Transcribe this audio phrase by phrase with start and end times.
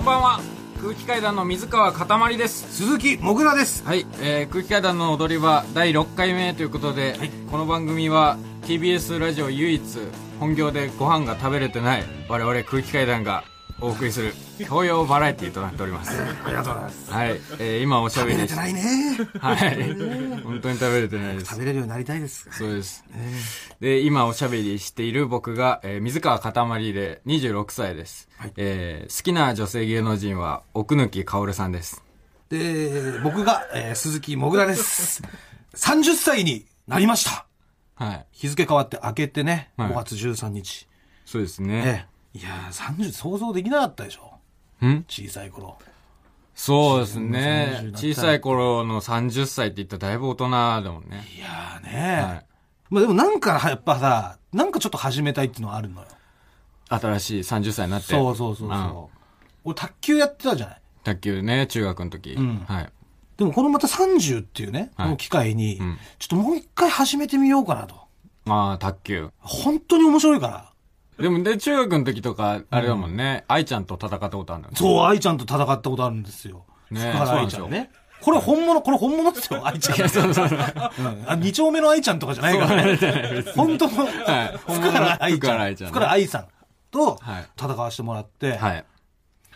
[0.00, 0.40] こんばんは。
[0.80, 2.74] 空気階段の水川かたまりです。
[2.74, 3.84] 鈴木もぐらです。
[3.84, 7.28] はい、えー、空気階段の踊り場第6回目ということで、はい。
[7.50, 9.82] この番組は TBS ラジオ唯一
[10.38, 13.44] 本業でご飯が食べれてない我々空気階段が
[13.82, 14.34] お送りする
[14.68, 16.10] 教養バラエティーとなっております。
[16.44, 17.10] ありがとうございます。
[17.10, 19.16] はい、えー、今おしゃべりし食べれてないね。
[19.40, 20.42] はい。
[20.42, 21.46] 本当に食べれてないです。
[21.52, 22.48] 食べれるようになりたいです。
[22.52, 23.04] そうです。
[23.80, 28.28] で、今おしゃべりしている僕が、えー水川かたまりで26歳です。
[28.36, 28.52] はい。
[28.56, 32.02] えー好きな女性芸能人は奥貫薫さんです。
[32.50, 35.22] で僕が、えー鈴木もぐらです。
[35.74, 37.46] 30歳になりました。
[37.94, 38.26] はい。
[38.32, 39.90] 日付変わって明けてね、はい。
[39.90, 40.86] 5月13日。
[41.24, 41.82] そうですね。
[41.86, 44.38] ええいやー30想像できなかったでしょ
[44.86, 45.04] ん？
[45.08, 45.76] 小さい頃
[46.54, 47.82] そうですね30。
[47.82, 51.24] になったら小さい頃の30歳って言ったらだいぶ大人だもんね。
[51.36, 52.46] いやーね、はい。
[52.90, 56.06] まあでもなんかやっぱさなんかちょっと始めたいっていうのはあるのよ
[56.88, 58.08] 新しい30歳になって。
[58.08, 59.06] そうそうそうそう、ん
[59.64, 60.80] 俺卓球やってたじゃない？
[61.04, 62.34] 卓球ね、中学の時。
[62.34, 62.92] んはい。
[63.36, 67.94] でもこのまた30っていうね、はいこの機会に、んちょっともう一回始めてみようかなと。
[68.44, 69.30] まあ、卓球。
[69.38, 70.69] 本当に面白いから。
[71.20, 74.78] でも、で、中学の時とか、あれだもんね、愛ちゃんと戦ったことあるんだよね。
[74.78, 76.64] そう、愛ちゃんと戦ったことあるんですよ。
[76.90, 77.90] ねえ福原愛ちゃんね。
[78.20, 80.08] これ本物、これ本物ですよ、愛ちゃん。
[80.08, 80.58] そうそうそう。
[80.98, 82.96] うんあ二丁目の愛ちゃんとかじゃないからね。
[83.56, 85.38] 本当の、はい福原愛ちゃん。
[85.38, 86.48] 福原愛ちゃんね福原愛さん
[86.90, 88.84] とはい戦わせてもらって、はい。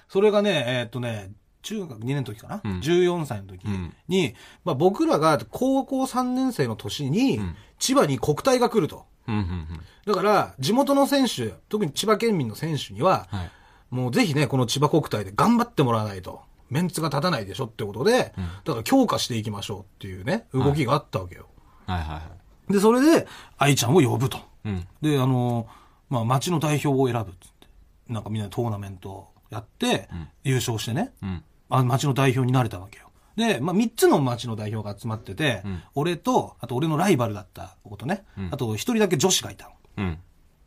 [0.08, 9.04] それがね、えーっとね、中学2年の時かな、ん ?14 歳の時んに、まあ僕らが高校3年生の年に、ん千葉に国体が来ると。
[9.26, 9.80] うん、うん、うん。
[10.06, 13.50] だから、地元の選手、特に千葉県民の選手には、はい。
[13.90, 21.46] もうぜひね、この千葉国体で頑張ってもらわないと、メンツが立たないでしょってことで、だから強化していきましょうっていうね、動きがあったわけよ。
[21.86, 22.22] はいはいは
[22.68, 22.72] い。
[22.72, 23.26] で、それで、
[23.58, 24.38] 愛ちゃんを呼ぶと。
[24.64, 24.86] うん。
[25.00, 25.68] で、あの、
[26.08, 27.66] まあ、町の代表を選ぶっつって。
[28.08, 30.08] なんかみんなでトーナメントをやって、
[30.42, 31.44] 優勝してね、うん。
[31.70, 33.03] あ町の代表になれたわけよ。
[33.36, 39.72] で、まあ、3つの町の代表が集まってて、ん俺と、あと俺のライバルだった子とね、あと1人だけ女子がいたの。
[39.98, 40.18] うん。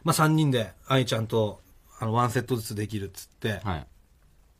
[0.03, 1.61] まあ、3人で愛ちゃんと、
[1.99, 3.87] あの、ワンセットずつできるっつって、はい。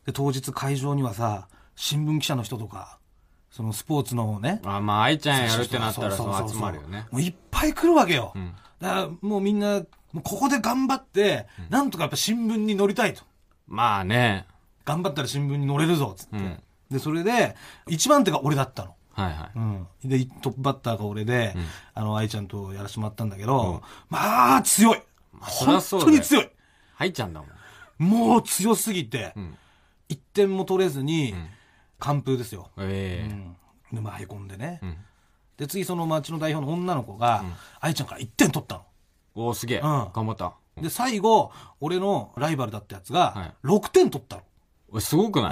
[0.05, 2.97] で、当日会場にはさ、新聞記者の人とか、
[3.51, 7.07] そのスポーツのね、あ、まあ、愛ちゃんやるってなったら、そそう集まるよね。
[7.11, 8.33] もういっぱい来るわけよ。
[8.37, 13.23] んだからもうみんな、ここで頑張って、なんとかやっぱ新聞に載りたいと。
[13.67, 14.45] まあね。
[14.85, 16.35] 頑張ったら新聞に載れるぞ、つって。
[16.89, 17.55] うんで、それで、
[17.87, 18.95] 一番手が俺だったの。
[19.11, 19.51] はいはい。
[19.55, 19.87] うん。
[20.03, 21.55] で、トップバッターが俺で、
[21.93, 25.01] あの、愛ちゃんとやらせてもらったんだけど、まあ、強い。
[25.49, 26.49] そりゃ本当に強い。
[26.97, 27.49] 愛ちゃんだもん。
[28.09, 29.57] もう強すぎて、ん
[30.09, 31.35] 一点も取れずに、
[31.99, 32.69] 完封ですよ。
[32.77, 33.27] え
[33.91, 34.79] えで、まあ、へこんでね。
[34.83, 34.95] ん
[35.57, 37.43] で、次その町の代表の女の子が、
[37.79, 38.85] 愛ちゃんから1点取ったの。
[39.35, 39.77] おーすげえ。
[39.79, 40.53] ん頑張った。
[40.81, 44.43] で、最後、俺のライバルだったやつはが、6点取ったの。
[44.99, 45.51] すごくない？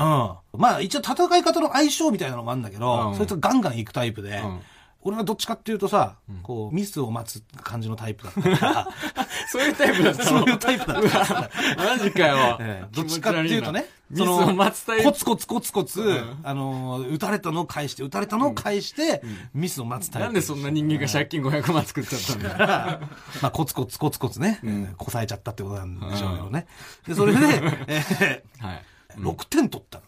[0.55, 0.61] うん。
[0.61, 4.61] まあ、一応戦い方の相性みたいなのもあるんだけど、うんそいつがガンガン行くタイプで、ん
[5.07, 8.87] 俺はどっちかっていうとさ、こう、ミスを待つ感じのタイプだったから、
[9.51, 11.49] そういうタイプだったそうのいうタイプだったから。
[11.97, 12.87] マジかよええ。
[12.91, 15.03] どっちかっていうとね、ミスを待つタイプ。
[15.03, 19.21] コツコツコツコツ、あのー、打たれたのを返して、打たれたのを返して、
[19.53, 20.25] ミスを待つタイプ。
[20.25, 22.55] なんでそんな人間が借金500万作っちゃったんだよ。
[23.43, 26.65] まあ、コツコツコツコツね、えーこさえちゃったってことなんでしょうけどね。
[27.07, 27.39] で、それで、
[27.85, 28.83] えはい。
[29.19, 30.05] ー6点取ったの。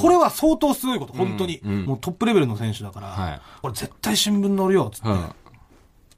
[0.00, 1.58] これは相当すごいこと、本当に。
[1.58, 5.08] うんもうトップレベルの選手だから、はいこれ絶対新聞載るよ、つって。
[5.08, 5.32] うん。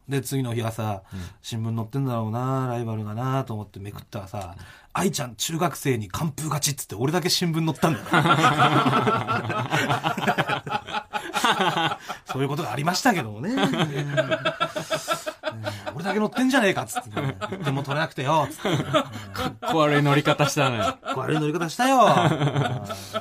[0.08, 1.02] で、次の日朝、
[1.42, 4.54] 新聞載ってんだろうな、ライバルがな、と思ってめくったらさ、
[4.94, 8.06] 愛ちゃん中学生に完封勝ちっつって俺だけ新聞載ったんだよ。
[12.32, 13.54] そういうことがありましたけどもね。
[15.52, 17.36] うん俺だけ載ってんじゃねえかっつって、ね。
[17.40, 18.68] 1点も取れなくてよ、つって。
[19.66, 20.80] 小悪い乗り方したね。
[21.16, 22.06] 悪い乗り方したよ。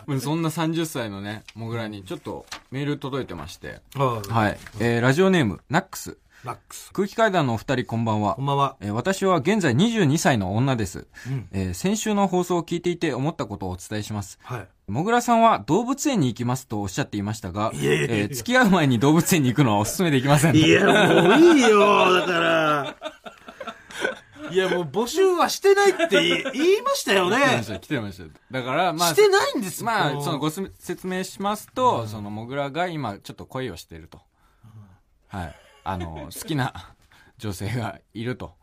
[0.05, 3.81] うんそんな30歳のね、もぐらにちょっとメール届いてまして。
[3.95, 4.59] ははい。
[4.79, 6.17] えー、ラジオネーム、ナックス。
[6.43, 6.91] ラックス。
[6.93, 8.45] 空気階段のお二人こんばんはこん。
[8.45, 8.77] ばんは。
[8.79, 11.07] えー私は現在22歳の女です、
[11.51, 14.39] えー先週の放送を聞いていて思ったことをお伝えします。
[14.43, 14.67] はい。
[14.91, 20.55] もぐらさんは動物園に行きますとおっしゃっていましたが、いやいやいやえー付き合う前に動物園に行くのはお勧めできません。
[20.55, 22.95] いや、もういいよ、だから。
[24.49, 27.67] いや、もう募集はしてないって言いましたよね来てまし。
[27.67, 28.39] た、来てました。
[28.49, 29.87] だから、まあ、してないんですよ。
[29.87, 34.21] まあ、そのごす説明しますと、そのもぐらが今ちょっと恋をしていると。
[35.27, 35.55] はい。
[35.89, 36.95] あの、好きな
[37.37, 38.55] 女性がいると。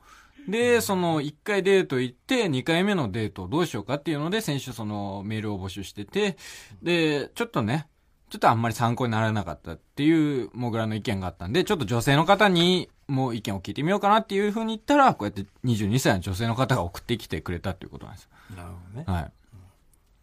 [0.49, 6.37] で、その、1回デート行って、2回目のデートをどうしようかっていうので、先週そのメールを募集してて、
[6.83, 7.89] で、ちょっとね、
[8.29, 18.31] ちょっとあんまり参考にならなかったっていう、もぐらの意見があったんで、ちょっと女性の方にも意見を聞いてみようかなっていうふうに言ったら、こうやって22歳の女性の方が送ってきてくれたっていうことなんですよ。
[18.57, 19.05] なるほどね。
[19.07, 19.33] はい。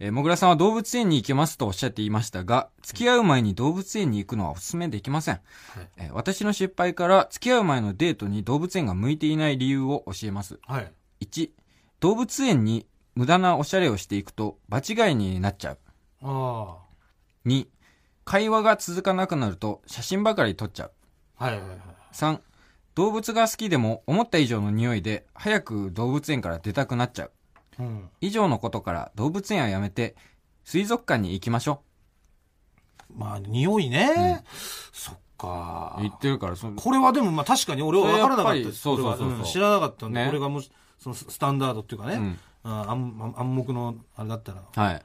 [0.03, 5.41] えー、もぐらさんは動物園に行きますとおっしゃっていましたが、付き合う前に動物園に行くのはお勧めできません。
[5.95, 10.59] えー私の失敗から付き合う前のデートに動物園が向いていない理由を教えます。
[10.65, 10.91] はい。
[11.21, 11.51] 1、
[11.99, 15.77] 動物園に無駄なおしゃれをしていくと場違いになっちゃう。
[16.23, 16.77] あ
[17.45, 17.67] 2、
[18.25, 20.91] 会話が続かなくなると写真ばかり撮っちゃう。
[21.37, 21.45] あ。
[21.45, 21.79] はいはいはい。
[22.11, 22.39] 3、
[22.95, 27.31] 動物が好きでも思った以上の匂いで早く動物園から出たくなっちゃう。
[27.81, 28.09] うん。
[28.21, 30.15] 以上のことから動物園はやめて
[30.63, 31.81] 水族館に行きましょ
[33.15, 34.43] まあ、匂いね。
[34.93, 36.01] そっかう。。
[36.01, 38.71] 言ってるから、そのこれはでも、まあ確かに俺は分からなかった。
[38.71, 44.63] そうそうそう知らなかったんで、ねこれがもし、そのススタンダードっていうかね、うんあ暗暗暗黙のあれだったら。
[44.75, 44.93] はい。
[44.93, 45.03] はい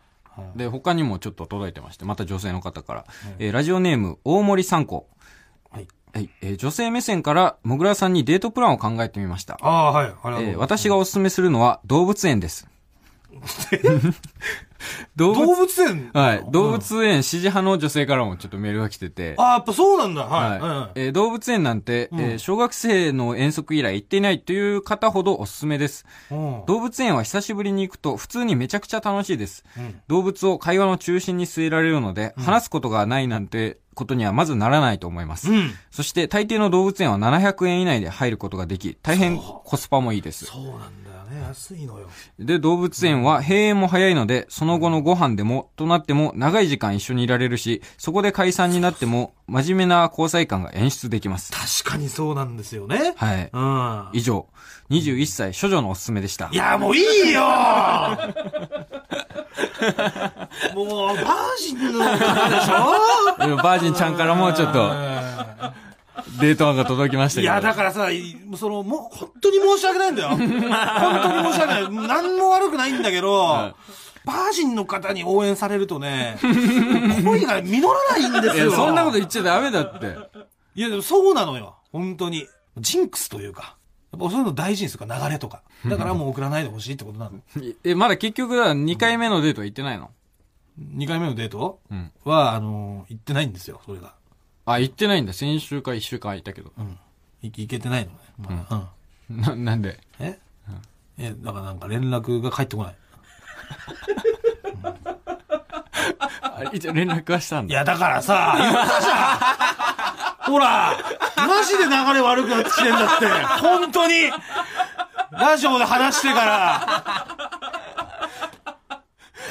[0.55, 3.05] で、他にもちょっと届いてまして、また女性の方から。
[3.39, 5.09] えーラジオネーム、大森三子。
[6.17, 6.25] はい。
[6.25, 6.31] はい。
[6.43, 9.59] えー女性目線から、もぐらさんにデートプランを考えてみました。
[9.61, 10.15] ああ、はい。
[10.23, 12.69] ありえー私がおすすめするのは動物園です。
[15.17, 16.11] 動動物園？
[16.13, 16.45] はい。
[16.51, 19.35] 動うん物園支持派の女性からもちょっとメールが来てて。
[19.39, 20.25] ああ、やっぱそうなんだ。
[20.25, 20.61] はい。
[20.61, 26.05] はいうんえー動物園なんて、うんえー小学生の遠足以来行っていないという方ほどおすすめです。
[26.31, 29.65] うん動物園は久しぶりに行くと普通にめちゃくちゃ楽しいです。
[29.77, 35.51] うん動物を会話の中心に据えられるので、話すことがないなんてことにはまずならないと思います。
[35.51, 35.73] うん。
[35.91, 40.45] そして大抵の動物園は700円以内で入ることができ、大変コスパもいいです。
[40.45, 41.43] そうなんだよね。
[41.49, 42.09] 安いのよ。
[42.39, 51.53] で、動物園は閉園も早いので、その後のご飯でも、となっても長い時間一緒にいられるし、そこで解散になっても、真面目な交際感が演出できます。
[51.83, 53.15] 確かにそうなんですよね。
[53.17, 53.51] はい。
[53.51, 54.09] うん。
[54.13, 54.47] 以上、
[54.91, 56.57] 21歳処女のおすすめでしたい。
[56.57, 57.43] や、もういいよ
[60.75, 62.17] もう、バージンの方
[62.51, 63.57] でしょ？
[63.57, 64.91] バージンちゃんからもちょっと、
[66.41, 67.53] デート案が届きましたけど。
[67.53, 70.29] いや、だからさ、いその、もう、本当に申し訳ないんだよ。
[70.31, 70.69] 本当に申
[71.55, 71.91] し訳ない。
[71.91, 73.75] 何も悪くないんだけど、は
[74.25, 78.73] バージンの方に応援されるとね、恋が実らないんですよ。
[78.73, 80.17] そんなこと言っちゃダメだって。
[80.75, 81.77] いや、でもそうなのよ。
[81.93, 82.49] 本当に。
[82.77, 83.77] ジンクスというか。
[84.19, 85.63] そういうの大事にするから、流れとか。
[85.87, 87.41] だからもう送らないでほしいってことなの。
[87.85, 90.11] え、まだ結局は2回目のデートは行ってないの
[90.81, 91.81] ？2回目のデート？
[91.91, 92.11] うん。
[92.25, 94.15] は、あの、行ってないんですよ、それが。
[94.67, 95.33] あ、行ってないんだ。
[95.33, 96.73] 先週か1週間行ったけど。
[96.77, 96.99] うん。
[97.43, 98.19] い行けてないのね。
[98.39, 98.87] まだ
[99.31, 99.41] うん。
[99.41, 100.01] な、なんで？
[100.19, 100.39] え、
[101.19, 102.97] え、だからなんか連絡が返ってこない。
[106.43, 107.73] あ一応連絡はしたんだ。
[107.73, 110.06] いや、だからさ、言ったじゃん
[110.47, 110.97] ほら、
[111.37, 113.27] マジで流れ悪くなってきてんだって。
[113.61, 114.31] 本当に。
[115.33, 117.27] ラジオで話してから。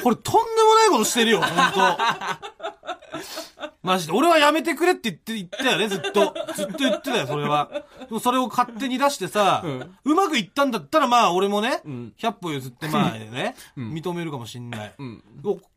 [0.02, 2.55] これとんでもないことしてるよ、本当
[3.82, 4.12] マジで。
[4.12, 6.34] 俺はやめてくれって言って、言ったよね、ずっと。
[6.54, 7.68] ずっと言ってたよ、それは。
[7.72, 9.62] でもそれを勝手に出してさ、
[10.04, 14.94] うまくいったんだったら、まあ俺もね、ん100歩譲って、まあね、 ん認めるかもしんない。
[15.02, 15.22] ん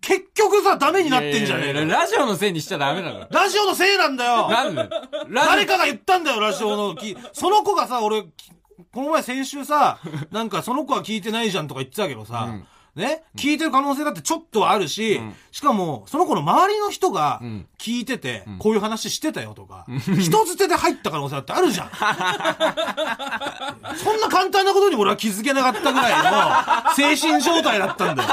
[0.02, 3.28] 結局さ、ダメになってんじゃねえラジオのせいにしちゃダメだから。
[3.32, 4.90] ラジオのせいなんだよなんで？
[5.34, 6.96] 誰かが言ったんだよ、ラジオの。
[6.96, 8.52] きその子がさ、俺、き
[8.92, 10.00] この前先週さ、
[10.32, 12.68] なんかその子は聞いてないじゃんとか言ってたけどさ、うん
[13.00, 15.36] ね、聞いてる可能性だってちょっとはあるし、ん。
[15.52, 17.66] しかも、その子の周りの人がうん。
[17.80, 21.90] 聞いてて、こういう話してたよとか、人づてで入った可能性だってあるじゃん。
[23.98, 28.30] そんな簡単なことに俺は気づけなかったぐらいの精神状態だったんだよ。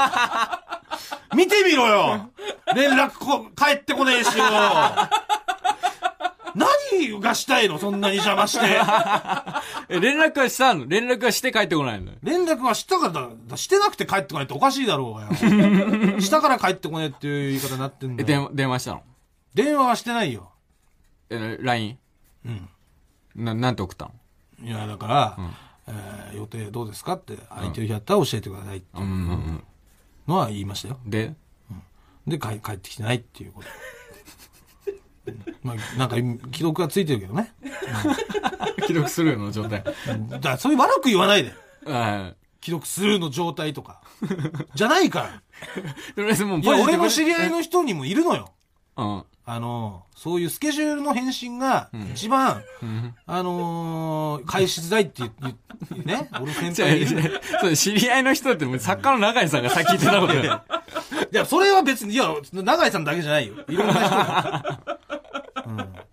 [1.35, 2.29] 見てみろよ。
[2.75, 4.43] 連絡こ返ってこねえしよ
[6.57, 7.77] 何がしたいの？
[7.77, 8.65] そんなに邪魔して。
[9.89, 10.85] え、連絡はしたの？
[10.87, 12.13] 連絡はして帰ってこないの？
[12.23, 15.33] 連絡はしたからだ、してなくて帰ってこないっておかしいだろうがよ。
[16.19, 18.25] したから帰ってこねえっていう言い方になってんえ、だよ。
[18.25, 19.03] 電話、電話したの？
[19.53, 20.51] 電話はしてないよ。
[21.29, 21.97] え、LINE?
[22.45, 22.69] うん。
[23.35, 24.67] な、なんて送ったの？
[24.67, 25.37] いや、だから、
[25.87, 29.63] えー予定どうですかって、空いてる日やったら教えてくださいってうんうんうん。
[30.27, 30.99] のは言いましたよ。
[31.05, 31.33] で？
[32.27, 33.67] で、帰帰ってきてないっていうこと。
[35.27, 37.53] うんまあ、なんか、既読がついてるけどね。
[38.81, 39.83] 既読スルーの状態。
[40.09, 41.53] うんだから、そういう悪く言わないで。
[41.85, 44.01] は既読スルーの状態とか。
[44.75, 45.25] じゃないから。
[45.27, 45.31] い。
[46.15, 47.57] とりあえずもういや、俺の知り合いの。
[47.57, 48.53] の人にもいるのよ。
[48.97, 49.23] うん。
[49.49, 53.15] あの、そういうスケジュールの返信が、一番、うん。
[53.25, 57.41] あのー返しづらいって言言ね、俺先輩に いる。
[57.61, 60.61] そう知り合いの人ってもう作家の永井さんが先言ってたことだよ。
[61.31, 63.53] いや、それは別に、いや、永井さんだけじゃないよ。
[63.69, 64.96] いろんな人が。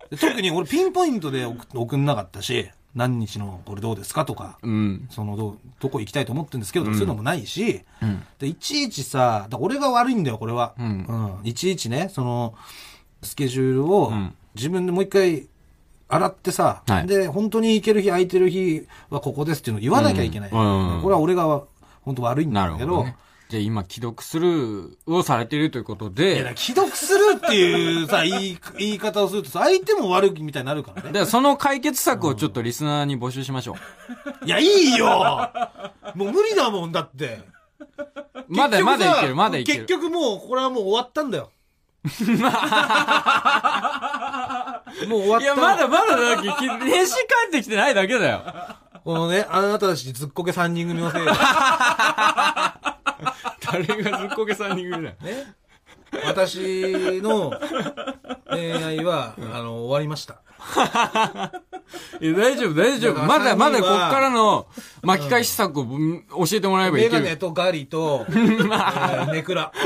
[0.09, 4.23] 特に俺ピンポイントで送送んなかったし、何日のこれどうですか？
[4.25, 5.07] とか、うん。
[5.11, 6.93] そのどう、どこ行きたいと思ってるんですけど、うん。
[6.93, 8.23] そういうのもないし、うん。
[8.39, 10.73] で、いちいちさ、俺が悪いんだよ、これは。
[10.79, 11.39] うん。
[11.43, 12.55] いちいちね、その、
[13.21, 14.33] スケジュールをうん。
[14.55, 15.47] 自分でもう一回
[16.07, 17.07] 洗ってさ、はい。
[17.07, 20.49] で、本当に行ける日、空いてる日はここですっていうのを言わなきゃいけない。
[20.49, 21.63] これは俺が
[22.03, 31.11] 本当悪いんだけどねじゃあ今、既読スルーをされているということいや、だで、から既読するっていうさ、言い、言い方をするとさ、相手も悪いみたいになるからね。
[31.11, 33.75] でその解決策をちょっとリスナーに募集しましょ
[34.45, 35.51] いや、いいよ
[36.15, 37.41] もう無理だもん、だって。
[38.35, 38.43] う。
[38.47, 39.85] まだ、まだいける、まだいける。
[39.85, 41.51] 結局もう、これはもう終わったんだよ。
[45.07, 45.43] もう終わった。
[45.43, 48.41] いや、まだまだだけ、き返信返ってきてないだけだよ。
[49.03, 51.27] このね、あなたたちずっこけ3人組のせいで、
[53.71, 55.15] 誰がずっこけ3人組だよ。
[55.21, 55.55] ね、
[56.25, 57.51] 私の
[58.49, 60.41] 恋愛は、あの、終わりました。
[62.21, 63.13] いや、大丈夫、大丈夫。
[63.15, 64.67] だからまだ、まだこっからの
[65.03, 67.25] 巻き返し策をうん教えてもらえばいメガける。
[67.25, 69.71] ネとガリと、 えーネクラ。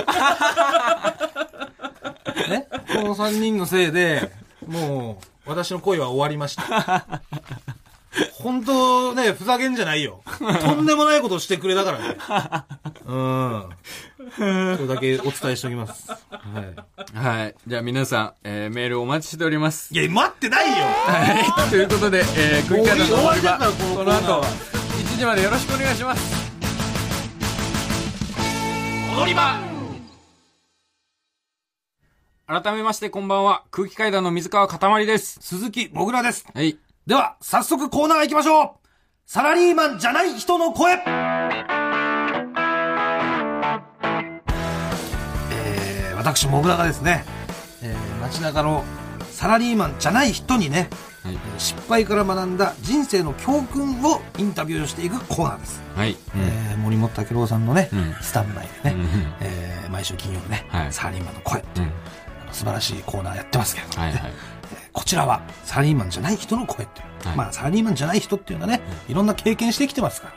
[2.49, 4.31] ね、この3人のせいで、
[4.67, 7.21] もう、私の恋は終わりました。
[8.33, 10.21] 本当ね、ふざけんじゃないよ。
[10.39, 12.17] とんでもないことをしてくれたからね。
[13.05, 13.69] うん。
[14.35, 14.41] そ
[14.81, 16.09] れだけお伝えしておきます。
[16.09, 17.17] はい。
[17.17, 17.55] はい。
[17.67, 19.93] じゃあ皆さん、えーメールお待ちしております。
[19.93, 21.69] いや、待ってないよはい。
[21.69, 26.49] ということで、えー、クイッカーの終わりだからこのこの後コーナーは、1時までよろしくお願いします。
[29.17, 29.59] 踊り場
[32.47, 33.63] 改めましてこんばんは。
[33.69, 35.37] 空気階段の水川かたまりです。
[35.41, 36.45] 鈴木もぐらです。
[36.51, 36.79] はい。
[37.07, 38.69] では、早速コーナー行きましょう
[39.25, 40.93] サラリーマンじゃない人の声
[45.51, 47.23] えー、私、もぐらがですね、
[47.81, 48.83] えー、街中の
[49.31, 50.89] サラリーマンじゃない人にね、
[51.23, 51.37] はい。
[51.57, 55.81] 失敗から学んだ人生の教訓をインタビューしていくコーナーです。
[55.95, 56.15] はい。
[56.35, 59.07] えー、森本武郎さんのね、うんスタンバイでね、うん
[59.41, 61.91] えー、毎週金曜日ね、はいサラリーマンの声、うん。
[62.51, 64.31] 素晴らしいコーナーやってますけれどもね、はいはい。
[64.99, 67.27] こちらはサラリーマンじゃない人の声っていう。
[67.27, 70.33] はいまあサラリーマンじゃない人っていうのはね、いろんな経験してきてますか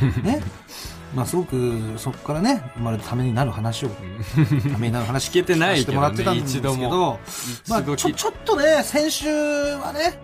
[0.00, 0.08] ら。
[0.22, 0.42] ね。
[1.14, 7.20] まあすごくそこからね、生まれたためになる話を、ためになる話聞けてないてもらってたんですけ 一度ども、
[7.68, 10.18] まあちょちょっとね、先週はね、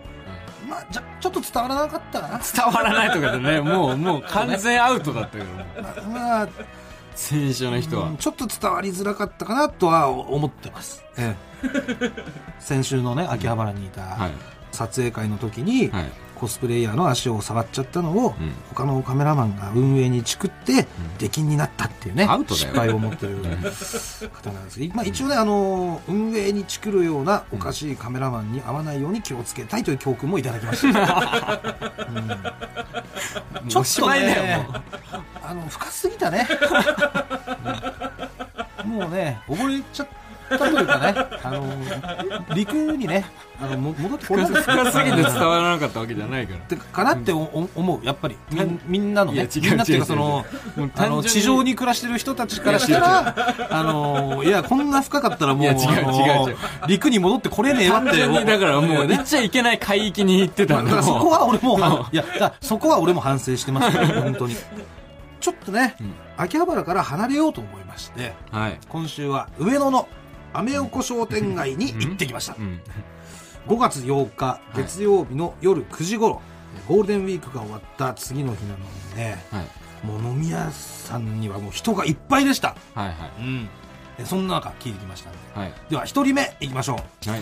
[0.67, 2.39] まあじゃちょっと伝わらなかったかな。
[2.39, 5.65] 伝わらないとかでね、もう、もう完全アウトだったけど ね。
[6.11, 6.47] まあ、
[7.19, 8.17] 先週の人はうん。
[8.17, 11.03] ちょっと伝わりづらかったかなとは思ってます。
[11.17, 12.11] ええ、
[12.59, 14.31] 先週のね、秋葉原にいたはい。
[14.71, 16.11] 撮影会の時に、はい。
[16.39, 18.53] コスプレイヤーの足を触っちゃったのを、うん。
[18.69, 22.67] 他のカメラマンが運営にチクって、出禁になったっていうね、アウトだよ。
[22.67, 31.61] 失敗を持ってる 方なんですけど、まあ、一応ね、あの運営にチクるようなおかしいカメラマンに合わないように気をつけたいという教訓もいただきました。
[33.63, 33.69] うん。
[33.69, 34.67] ちょっとね。
[35.43, 36.47] あの、深すぎたね。
[38.85, 40.18] う んもうね、溺れちゃった
[40.57, 41.65] というかね、あの、
[42.53, 43.25] 陸にね、
[43.61, 46.59] あの、も戻って これ深すぎて伝わらなかったわけじゃないから。
[46.59, 48.37] ってかなって思うやっぱり
[48.85, 50.45] みんなのねみんなっていうかその
[50.95, 56.57] あの地上に暮らしてる人たちからしたらあのいやこんな深かったらもう違う違う。
[56.87, 60.89] 陸に戻ってこれねえわってだからもう、ね行っちゃいけない海域に行ってたの。
[60.95, 61.77] だそこは俺も
[62.11, 62.23] いや
[62.61, 64.55] そこは俺も反省してますよ 本当に。
[65.39, 66.13] ちょっとね、ん。
[66.37, 68.79] 秋葉原から離れようと思いましてはい。
[68.89, 70.07] 今週は上野の
[70.53, 72.81] アメ横商店街に行ってきました、うん。
[73.67, 76.41] 5月8日月曜日の夜9時頃、
[76.87, 80.05] ゴールデンウィークが終わった次の日なのにねはい。
[80.05, 83.15] もう飲み屋さんにはもう人がいっぱいでした、はいはい。
[83.39, 83.69] うん、
[84.17, 85.73] でそんな中聞いてきましたんではい。
[85.89, 87.41] では1人目いきましょうはい。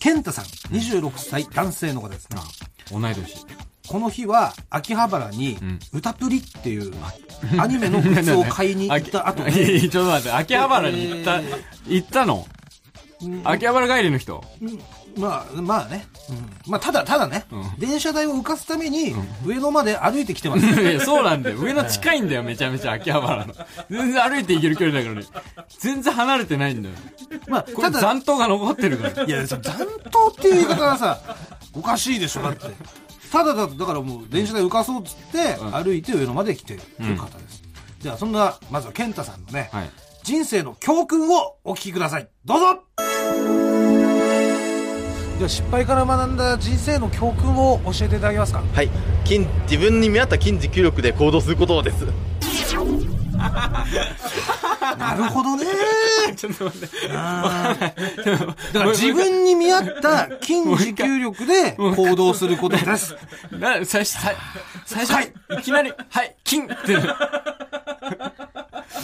[0.00, 2.42] 健太さん26歳男性の方ですねあ、
[2.90, 3.46] 同い年。
[3.90, 5.78] この日は秋葉原にうん。
[5.92, 6.92] 歌プリっていう
[7.58, 11.64] アニメのグッズを買いに行った後いやいやちょっと待って、秋葉原に行った、えー。
[11.88, 12.46] 行ったの？
[13.22, 13.42] うん。
[13.42, 14.44] 秋葉原帰りの人？
[14.62, 14.78] うん。
[15.20, 16.70] まあまあね、うん。
[16.70, 17.80] まあただただね、うん。
[17.80, 19.12] 電車代を浮かすために
[19.44, 20.64] 上野まで歩いてきてます、
[21.04, 21.58] そうなんだよ。
[21.58, 23.54] 上野近いんだよ、めちゃめちゃ秋葉原の。
[23.90, 25.20] 全然歩いて行ける距離だから。
[25.20, 25.26] ね。
[25.80, 26.94] 全然離れてないんだよ。
[27.48, 29.24] まあただ残党が残ってるから。
[29.24, 29.60] いや、残
[30.12, 31.18] 党っていう言い方はさ、
[31.72, 32.68] おかしいでしょ、だって。
[33.30, 37.62] ただだ、だからもう電車で浮かそうっつって、うん歩いて上野まで来てるという方です。
[38.00, 39.90] じゃあ、そんな、まずは健太さんのね、はい。
[40.22, 42.28] 人生の教訓をお聞きください。
[42.44, 42.82] どうぞ
[45.38, 48.62] では、失敗から学んだ人生の教訓を教えていただけますか？
[48.74, 48.90] はい
[49.24, 52.04] 筋自分に見合った筋持久力で行動することです
[54.98, 55.64] なるほどね。
[56.36, 56.86] ちょっと待って。
[57.08, 57.76] だか
[58.74, 63.16] ら自分に見合った筋持久力で行動することです。
[63.52, 64.36] な、最初、最
[64.84, 65.32] 最初、はい。
[65.58, 66.94] いきなり、はい、筋って、い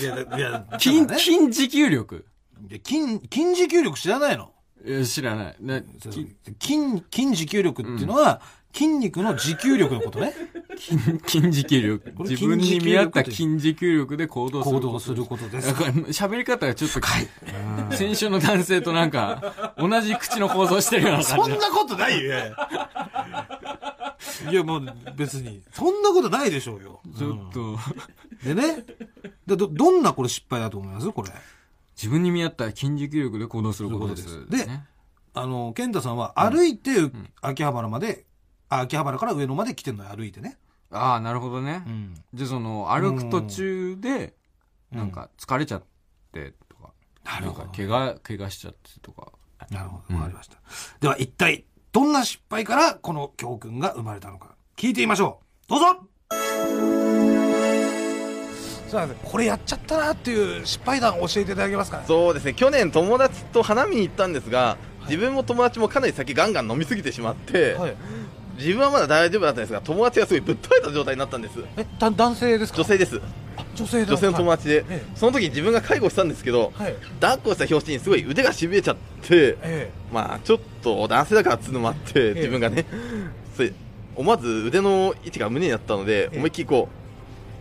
[0.05, 1.19] や、いや、筋、ね。
[1.19, 2.25] 筋持久力。
[2.85, 4.53] 筋、筋持久力知らないの？
[5.05, 5.57] 知らない。
[5.61, 8.41] な、筋、筋持久力っていうのは、
[8.77, 10.35] 筋肉の持久力のことね。
[10.77, 12.13] 筋筋持久力。
[12.25, 14.87] 自分に見合った筋筋持久力で行動すること。
[14.89, 15.73] 行動することです
[16.23, 17.01] 喋り方がちょっと、
[17.97, 21.59] 先週の男性となんか、同じ口の構造してるような感じそん。
[21.59, 22.35] なことないよ。
[24.51, 24.83] いやもう
[25.17, 25.63] 別に。
[25.73, 27.01] そんなことないでしょうよ。
[27.17, 27.79] ちょっと、
[28.45, 28.85] でね。
[29.47, 31.11] でど、どんなこれ失敗だと思います？
[31.11, 31.31] これ。
[31.97, 34.47] 自分に見合った筋持久力で行動することです。
[34.51, 34.69] で
[35.33, 36.91] あの、健太さんは歩いて、
[37.41, 38.36] 秋葉原まで、あ
[38.69, 40.59] 秋葉原から上野まで来てんのよ、歩いてね。
[40.91, 41.79] ああ、なるほどね。
[41.79, 42.15] ん。
[42.35, 44.33] じゃあその、歩く途中で、うん
[44.93, 45.83] なんか疲れちゃっ
[46.33, 46.93] てとか、
[47.25, 49.33] なるほどんか怪我、怪我しちゃってとか。
[49.69, 50.15] なるほど。
[50.15, 50.59] わかりました。
[51.01, 55.69] では一体、どんな失敗からこの教訓が生まれたのか、聞いてみましょう。
[55.69, 55.87] どうぞ
[58.89, 62.05] さあ、これやっちゃったなっていう失敗談を教えていただけますかね。
[62.07, 67.97] そうですね去年友達と花見に行ったんですが自分も友達もかなり酒ガンガン飲みすぎてしまって、はい。
[68.57, 71.59] 自分はまだ大丈夫だったんですが友達がすごいぶっ倒れた状態になったんです。
[71.77, 72.79] え、だ男性ですか？
[72.79, 73.21] 女性です。
[73.75, 75.03] 女性だ女性の友達で、ええ。
[75.15, 76.95] その時自分が介護したんですけど、はい。
[77.21, 82.87] 抱っこした拍子にすごい腕がしびれちゃってえまあちょっと男性だからっつうのもあって自分がね、
[83.57, 83.73] それ
[84.15, 86.37] 思わず腕の位置が胸になったので、ええ。
[86.39, 86.89] 思いっきりこ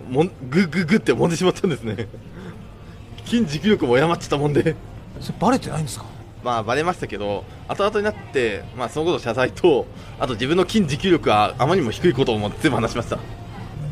[0.09, 2.07] うもんグッグッグッって揉んでしまったんですね。
[3.25, 4.61] 筋持久力も誤っちゃったもんで。
[4.65, 4.75] え
[5.19, 6.05] それバレてないんですか？
[6.45, 9.87] まあバレましたけど後々になって、まあ、そのこと謝罪と
[10.19, 13.17] あと自分の筋持久力があまりにも低いことをも全部話しました。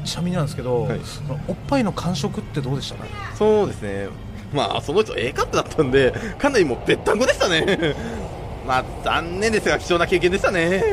[0.06, 1.00] ちなみになんですけど、はい。
[1.04, 3.06] そのおっぱいの感触ってどうでしたか？
[3.36, 4.08] そうですね。
[4.54, 7.96] まあその人 A カップだったんでかなりもうぺったんこでしたね。
[8.68, 10.84] まあ残念ですが貴重な経験でしたね。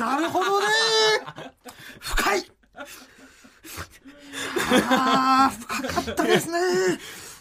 [0.00, 0.66] なるほどね。
[2.00, 2.50] 深い。
[4.88, 6.58] ああ、深かったですね。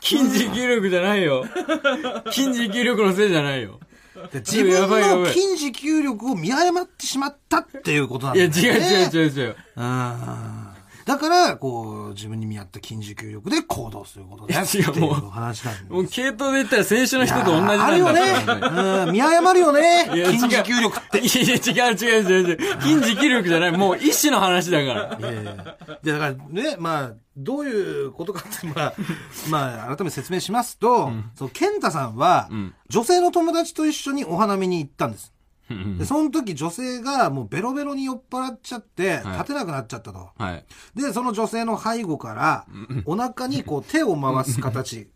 [0.01, 1.45] 筋持久力じゃないよ。
[2.31, 3.79] 筋持久力のせいじゃないよ。
[4.31, 9.09] で自分の筋持久力を見誤ってしまったっていうことなんいや、だ違うよね。
[9.13, 9.55] 違う違う違う。
[9.77, 10.70] うん
[11.11, 18.21] だから、こう、自分に見合った筋持久力で行動することだよっていいや違うもうう話なんでもう系統で言ったら先週の人と同じなんだあるよね。
[19.07, 20.09] うん、見誤るよね。
[20.09, 21.19] 筋持久力って。
[21.19, 22.81] いや違う違う違う違う。
[22.81, 23.71] 筋持久力じゃない。
[23.73, 25.17] もう意志の話だから。
[25.19, 28.93] いやいやだからね、まあ、どういうことかって、まあ、
[29.49, 35.33] まあ、改めて説明しますと、その、健太さんは、ん女性の友達と一緒にお花見に行ったんです。
[35.73, 39.37] うんで、その時女性がもうベロベロに酔っ払っちゃって、はい。
[39.39, 40.29] 立てなくなっちゃったと。
[40.37, 40.65] はい。
[40.95, 42.65] で、その女性の背後から、
[43.05, 45.09] お腹にこう手を回す形、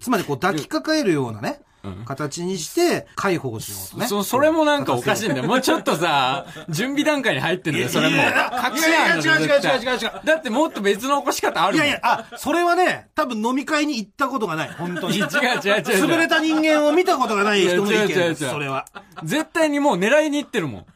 [0.00, 1.71] つまりこう抱きかかえるようなね、うん
[2.04, 4.06] 形にして解放しようとね。
[4.06, 5.44] そ、それもなんかおかしいんだよ。
[5.44, 8.16] もうちょっとさ、準備段階に入ってんだよ、それも。
[8.16, 11.76] 隠しいやん違う違う違う違う違うだってもっと別の起こし方ある。
[11.76, 14.70] いやいや、あ、それはね、多分飲み会に行ったことがない。
[14.78, 15.16] 本当に。
[15.16, 15.30] 違う違う
[15.64, 16.10] 違う違う。
[16.10, 18.86] 優れた人間を見たことがない人の意見いや違う違う違うです、それは。
[19.24, 20.86] 絶対にもう狙いに行ってるもん。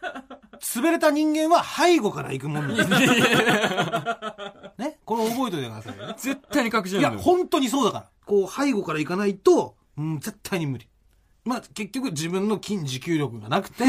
[0.77, 3.11] 優れた人間は背後から行くもんなんだよ
[4.79, 4.99] ね？
[5.05, 6.14] これ覚えておいてくださいよね。
[6.16, 7.22] 絶対に隠しいや、なんだよ。
[7.22, 8.07] 本当にそうだから。
[8.25, 10.88] こう、背後から行かないと、うん、絶対に無理。
[11.44, 13.85] まあ、結局自分の筋持久力がなくて、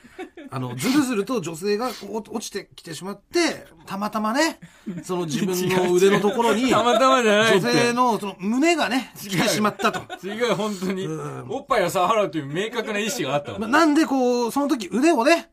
[0.50, 4.58] あの、ずるずると女性が落ちてきてしまって、たまたまね、
[5.02, 7.60] その自分の 腕のところに、たまたまじゃない。
[7.60, 10.00] 女性のその胸がね、来てしまったと。
[10.26, 11.46] 違う、本当にうん。
[11.50, 15.50] おっぱいを触るという明確な意思があったなんでこう、その時腕をね、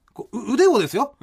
[0.53, 1.15] 腕をですよ。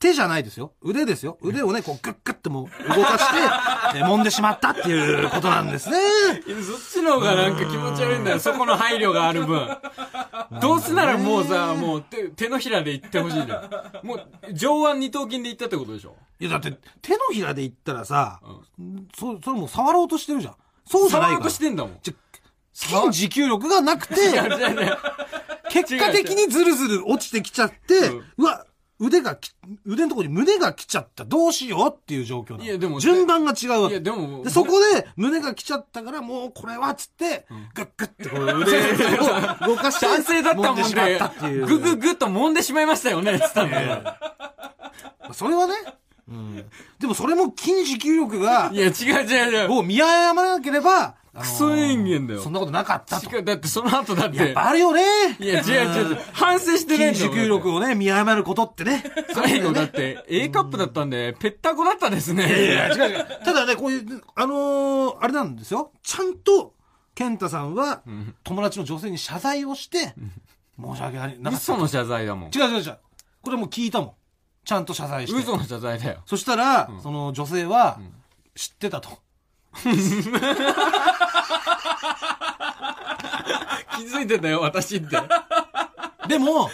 [0.00, 0.74] 手じゃないですよ。
[0.80, 1.38] 腕ですよ。
[1.42, 3.36] 腕をね、こう、グッグッてもう動かして、
[3.98, 5.96] え揉んでしまったっていうことなんですね。
[6.62, 8.38] そっちの方がなんか気持ち悪いんだよ。
[8.38, 9.68] そこの配慮がある分。
[10.60, 13.62] どうせならもうさ、もう手手のひらで言ってほしいんだよ。
[14.04, 16.14] もう、上腕二頭筋で言ったってことでしょ？
[16.40, 18.40] いや、だって、手のひらで言ったらさ、
[19.18, 20.54] そ、それもう触ろうとしてるじゃん。
[20.86, 21.38] そうじゃないから。
[21.38, 21.98] 触ろうとしてんだもん。
[22.02, 22.14] じゃ
[22.72, 24.14] 筋持久力がなくて、
[25.70, 28.64] 結果的にズルズル落ちてきちゃって、うんうわ、
[29.00, 29.52] 腕がき、
[29.84, 31.24] 腕のところに胸が来ちゃった。
[31.24, 33.94] どうしようっていう状況なのいやでも順番が違うわけ。
[33.94, 44.02] いやでもでそこで胸が来ちゃったからもうこれはっつって、グッグッてこう腕を 動かして、男性だったもん揉でしまっでたっていう。、ぐぐぐっと揉んでしまいましたよね、つったんだよ。
[45.32, 45.74] それはね、
[46.28, 46.64] うん。
[46.98, 49.72] でもそれも筋持久力がい、や、違う違う違う。
[49.72, 53.42] を見誤らなければ、あのークソ人間だよそんなことなかったと。
[53.42, 54.34] だってその後だっ。
[54.34, 55.02] やってぱあるよね。
[55.40, 56.18] いや、違う違う違う。
[56.32, 59.04] 反省してないんだもん筋持久力をね、見誤ることってね。
[59.34, 62.72] 最後だって、A カップだったんで、ぺったこだったですいやいね。
[62.74, 63.26] や違う違う。
[63.44, 65.92] ただね、こういう、あのーあれなんですよ。
[66.02, 66.74] ちゃんと、
[67.14, 68.02] 健太さんは、
[68.44, 70.14] 友達の女性に謝罪をして、
[70.80, 71.64] 申し訳ないなかった。
[71.72, 72.50] 嘘の謝罪だもん。
[72.50, 72.98] 違う違う違う。
[73.42, 74.12] これもう聞いたもん。
[74.64, 75.40] ちゃんと謝罪して。
[75.40, 76.22] 嘘の謝罪だよ。
[76.26, 77.98] そしたら、その女性は、
[78.54, 79.18] 知ってたと。
[83.96, 85.16] 気づいてたよ、私って。
[86.28, 86.70] でも、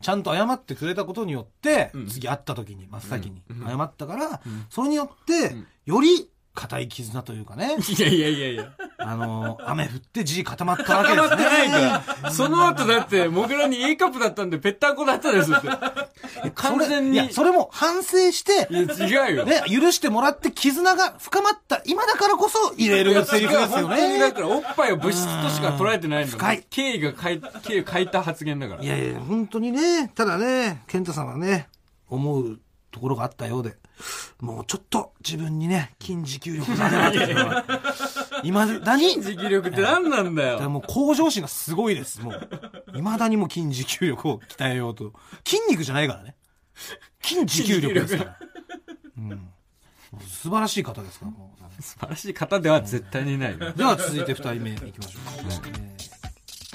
[0.00, 2.06] ちゃんと謝ってくれたことによって、うん。
[2.06, 3.66] 次会った時に真っ先にうん。
[3.66, 4.66] 謝ったから、うん。
[4.70, 5.66] それによって、ん。
[5.86, 8.72] より固い絆というかね、いやいやいやいや。
[8.98, 11.72] あのー雨降って地固まったわけです固まってないね。
[11.90, 12.30] から。
[12.32, 15.68] その後だって、モグラに A カップだったんで、ぺったんこだったですって。
[16.54, 17.14] 完全に。
[17.14, 19.44] いや、それも反省して、いや、違うよ。
[19.44, 24.32] ね、許してもらって絆が深まった今だからこそ入れるセリフですよ本当にだね。
[24.32, 28.82] から、おっぱいを物質としか捉えてないんだ深い経緯が書い、経緯を書いた発言だから。
[28.82, 31.68] いやいや、本当にね、ただね、健太さんはね、
[32.08, 32.58] 思う
[32.96, 33.76] ところがあったようで、
[34.40, 37.64] もうちょっと自分にね、筋持久力が出なかったのは、
[38.42, 40.52] 未だに、持久力って何なんだよ。
[40.52, 42.48] だからもう向上心がすごいです、もう。
[42.94, 45.12] 未だにもう筋持久力を鍛えようと。
[45.44, 46.36] 筋肉じゃないからね。
[47.20, 48.38] 筋持久力ですから。
[49.18, 49.48] うん。
[50.26, 51.82] 素晴らしい方ですから、もう。
[51.82, 53.72] 素晴らしい方では絶対にないよ。
[53.72, 55.68] では続いて二人目いきましょうか。
[55.68, 55.96] えー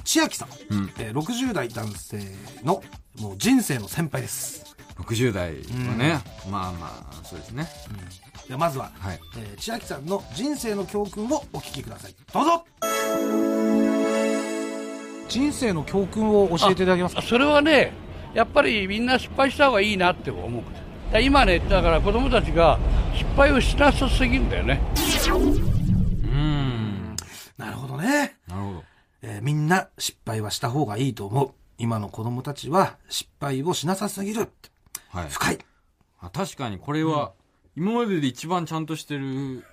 [0.03, 2.19] 千秋さん、うんえー60代男性
[2.63, 2.83] の
[3.19, 4.70] もう人生の先輩です。
[4.97, 5.55] 60代
[5.89, 7.67] はね、まあまあ、そうですね。
[7.89, 9.19] うんではまずは、はい。
[9.37, 12.15] えー千秋さんの人生の教訓をお聞きください。
[12.33, 12.65] どうぞ
[15.29, 17.93] 人生の教訓を教えていただけますかそれはね、
[18.33, 20.61] やっぱりみんな失敗した方がいいなって思う。
[20.63, 20.69] か
[21.13, 22.77] ら今ね、だから子供たちが
[23.15, 24.81] 失敗をしなさすぎるんだよね。
[26.23, 27.15] うん。
[27.57, 28.83] なるほどね、なるほど。
[29.21, 31.51] えーみんな失敗はした方がいいと思う。
[31.77, 34.49] 今の子供たちは失敗をしなさすぎる。
[35.11, 35.29] はい。
[35.29, 35.59] 深い。
[36.19, 37.33] あ確かにこれは、
[37.75, 39.65] 今までで一番ちゃんとしてる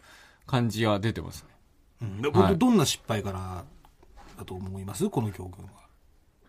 [0.46, 1.48] 感じは出てますね。
[2.02, 3.64] うんではいどんな失敗から
[4.36, 5.08] だと思います？
[5.10, 5.70] この教訓は。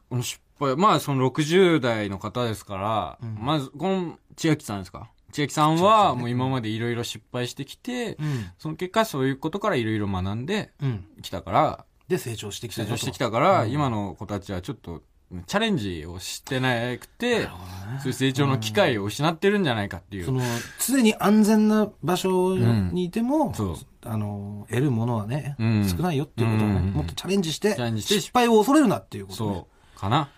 [0.09, 5.09] この失敗、まあその60代の方ですから、まず、この千秋さんですか？
[5.31, 8.45] 千秋さんはもう今までいろいろ失敗してきて、うん。
[8.57, 11.05] その結果そういうことからいろいろ学んでうん。
[11.21, 15.03] きたから、で成長してきた成長してきたから、今の子たちはちょっと、
[15.45, 20.25] チャレンジをしてなくて、そういう成長の機会を失ってるんじゃないかっていう。
[20.25, 20.41] その、
[20.85, 29.55] 常に安全な場所にいても、そうあの、得るものはね、うん少ないよっていうことをね、うんもっとチャレンジして、チャレンジして失敗を恐れるなっていうこと、ね。
[29.55, 29.99] そう。
[29.99, 30.29] かな。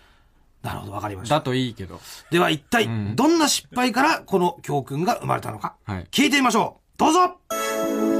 [0.61, 1.35] なるほど、わかりました。
[1.35, 2.01] だといいけど。
[2.29, 6.07] では一体、うんどんな失敗からこの教訓が生まれたのか、はい。
[6.11, 6.97] 聞いてみましょう。
[6.97, 8.10] どうぞさ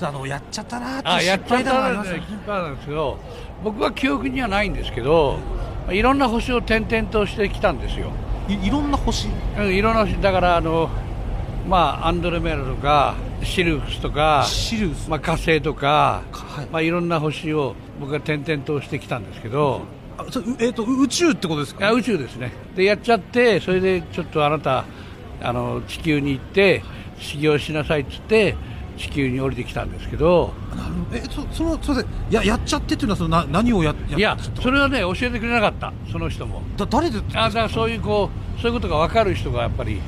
[0.00, 2.10] あ、あの、やっちゃったなーって失敗だなあね、ります。
[2.10, 3.18] よね失敗なんですけど、
[3.64, 5.38] 僕は記憶にはないんですけど、
[5.90, 8.10] いろんな星を転々としてきたんですよ。
[8.48, 9.28] いいろんな星？
[9.58, 10.90] うんいろんな星、だからあの、
[11.68, 15.08] まあ、アンドロメダとか、シルフスとか、シリウス？
[15.10, 16.66] まあ、火星とか、はい。
[16.66, 19.82] まあ、いろんな星を僕は転々としてきたんですけど、
[20.18, 22.50] あそえっ、と、宇宙ってことですいや宇宙ですね。
[22.74, 24.84] でやっちゃってそれでちょっとあなた
[25.42, 26.82] あの地球に行って
[27.18, 28.56] 修行しなさいっつって
[28.96, 30.52] 地球に降りてきたんですけど
[31.12, 32.06] え、そ、その、すみません。
[32.30, 35.92] や、やっちゃってっていうのは、その、な、何をや、やいやそれはね教えてくれなかった。
[36.10, 36.62] その人も。
[36.76, 40.00] だ、誰で、あだからそういうこうそういうことが分かる人がやっぱり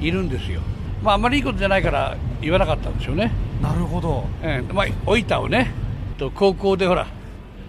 [0.00, 0.60] いるんですよ。
[1.02, 4.24] まああんまりいいことじゃないから言わなかったんでしょうね、なるほど。
[4.42, 4.72] ええ。
[4.72, 5.70] まあ老いたをね
[6.18, 7.06] と高校でほら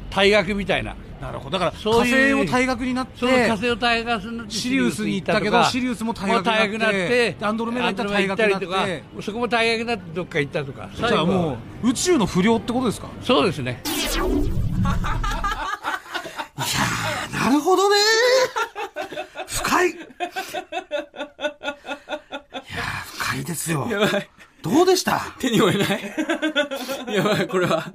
[0.10, 1.58] 退学みたいななるほど。
[1.58, 13.08] だから、そういう火星を退学になって、火星を退学するシリウスに行ったけどシリウスも退学になってアンドロメダ行ったら退学になってそこも退学になってどっか行ったとかじゃあもう、宇宙の不良ってことですか？
[13.23, 13.82] そうですね
[17.34, 17.95] なるほどね
[19.47, 20.08] 深いいやー
[23.17, 23.88] 深いですよ。
[23.89, 24.30] やばい。
[24.62, 25.21] どうでした？
[25.39, 27.15] 手に負えない。
[27.15, 27.86] やばい、これは。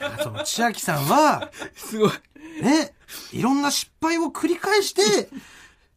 [0.00, 2.10] いやその千秋さんは、すごい。
[2.60, 2.94] ね、
[3.32, 5.28] いろんな失敗を繰り返して、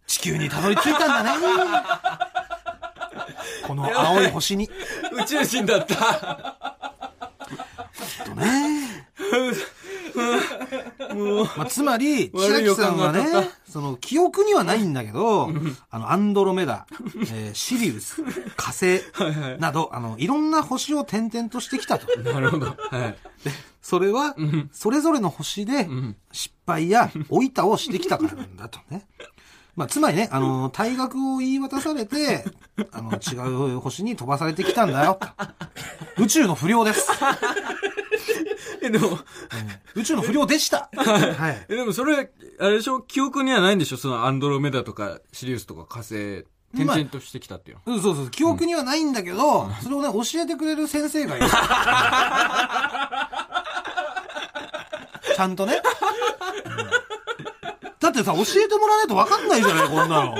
[0.07, 1.45] 地球にたどり着いたんだね。
[3.67, 4.69] この青い星に。
[5.11, 6.57] 宇宙人だった。
[8.25, 9.05] とね。
[11.13, 11.45] もう。
[11.45, 13.25] まあ、つまり、千秋さんはね、
[13.69, 15.49] その、記憶にはないんだけど、
[15.89, 16.85] あの、アンドロメダ、
[17.31, 18.23] えーシリウス、
[18.55, 19.01] 火星
[19.59, 22.19] など、あの、いろんな星を転々としてきたと。
[22.21, 22.67] なるほど。
[22.67, 23.17] はい。
[23.83, 24.33] それは、
[24.71, 29.05] それぞれの星でん失敗や老いたをしてきたからなんだとね。
[29.75, 32.45] まあ、つまりね、あの、退学を言い渡されて、
[32.91, 33.35] あの、違
[33.75, 35.19] う星に飛ばされてきたんだよ。
[36.17, 37.09] 宇宙の不良です。
[38.81, 39.19] え、でも、
[39.95, 40.89] 宇宙の不良でした。
[40.95, 41.65] はい。
[41.69, 43.01] え、でもそれ、あれでしょ？
[43.01, 43.97] 記憶にはないんでしょ？
[43.97, 47.95] そのアンドロメダとかシリウスとか火星、転々としてきたっていうの。
[47.95, 48.29] うん、そうそう。
[48.29, 51.47] 記憶にはないんだけど、それをね、教えてくれる先生がいる。
[55.32, 55.81] ちゃんとね。
[56.65, 56.77] うん。
[57.99, 60.35] だってさ、教えてもらわないと分かんないじゃない、こんなの。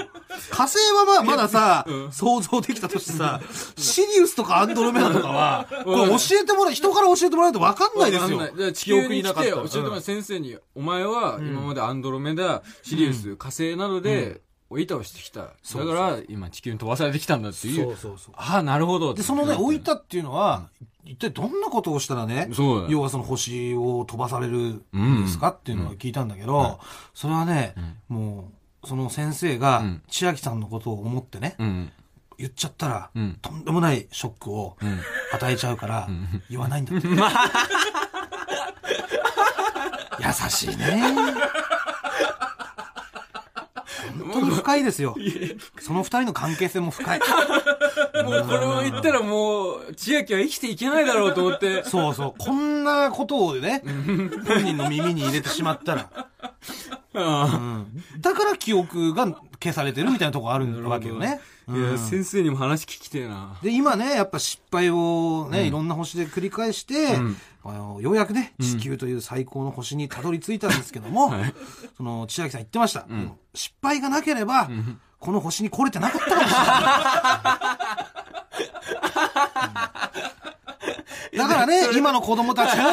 [0.49, 3.39] 火星はまあまださ、想像できたとしてさ、
[3.77, 8.51] シリウスとかアンドロメダとかは、これ教えてもらう、人から教えてもらうと分かんないですよ。
[8.57, 14.41] じゃあ地球に来て教えてもらう先生に、お前は今までアンドロメダ、シリウス、火星などで、
[14.73, 15.41] おいたをしてきた。
[15.41, 15.53] だか
[15.93, 17.75] ら、今地球に飛ばされてきたんだっていう。
[17.75, 18.33] そうそうそう。
[18.35, 19.13] ああ、なるほど。
[19.13, 19.95] で、そのね、置いた。
[19.95, 20.69] たっていうのは、
[21.05, 22.49] 一体どんなことをしたらね、
[22.89, 26.79] 要はその星を飛ばされるんですかっていうのを聞いたんだけど、
[27.13, 27.75] それはね、
[28.07, 28.51] も
[28.83, 31.91] う、その先生がん、千秋さんのことを思ってね、うん。
[32.37, 34.99] 言っちゃったら、んとんでもないショックをん
[35.35, 36.09] 与えちゃうから、
[36.49, 37.07] 言わないんだって。
[40.25, 41.03] 優しいね。
[44.19, 45.15] 本当に深いですよ。
[45.79, 47.19] その二人の関係性も深い。
[47.19, 51.83] もうこれを言ったらもう、千秋は生きていけないだろうと思って。
[51.83, 52.33] そうそう。
[52.37, 53.83] こんなことをね、
[54.47, 56.09] 本人の耳に入れてしまったら。
[57.13, 59.27] うんだから記憶が
[59.63, 61.39] 消されてるみたいなとこあるわけよね。
[61.69, 63.57] いや、先生にも話聞きてえな。
[63.63, 67.17] で、今ね、やっぱ失敗をね、いろんな星で繰り返して、
[67.63, 71.33] あのようやくね、地球という最高の星にたどり着いたんですけども、
[71.95, 73.05] その、千秋さん言ってました。
[73.53, 74.69] 失敗がなければ、
[75.19, 76.59] この星に来れてなかったかもしれな
[81.33, 81.37] い。
[81.37, 82.83] だからね、今の子供たちも、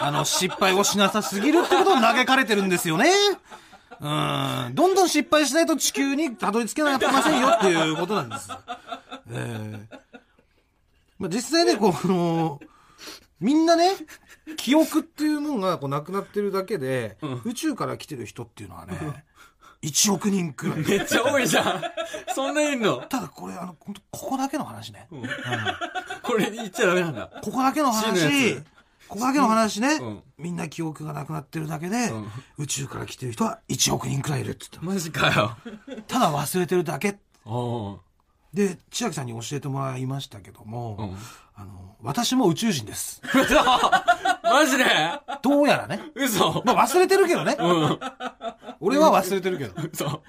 [0.00, 3.06] あの、失敗をしなさすぎるってことを嘆かれてるんですよね。
[4.00, 4.08] う
[4.70, 4.74] ん。
[4.74, 8.48] どんどん失敗しないと地球にたどり着けなきゃいけませんよっていうことなんです。
[9.30, 9.96] ええ
[11.18, 12.60] まあ、実際ね、この、
[13.40, 13.90] みんなね、
[14.56, 19.24] 記憶っていうもんがこうなくなってるだけで、宇宙から来てる人っていうのはね、
[19.82, 20.78] 1億人くらい。
[20.80, 21.82] めっちゃ多いじゃん。
[22.34, 22.98] そんないんの？
[23.08, 25.08] ただこれ、あの、本当ここだけの話ね。
[26.22, 27.30] これ言っちゃダメなんだ。
[27.42, 28.62] ここだけの話
[29.08, 32.26] ここだけの話ね、うんみんな記憶がなくなってるだけで、ん
[32.58, 35.56] 宇宙から来てる人は1億人くらいいるって言っマジかよ。
[36.06, 36.18] た。
[36.18, 37.18] ただ忘れてるだけ。
[38.52, 41.16] で、千秋さんに教えてもらいましたけども、うん
[41.58, 43.22] あの、私も宇宙人です。
[43.34, 43.54] 嘘
[44.42, 44.84] マジで？
[45.42, 46.10] どうやらね。
[46.14, 47.56] 嘘まあ忘れてるけどね。
[47.58, 47.98] うん。
[48.80, 49.74] 俺は忘れてるけど。
[49.90, 50.22] 嘘。